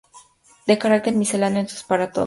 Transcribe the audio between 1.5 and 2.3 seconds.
es su "Para todos.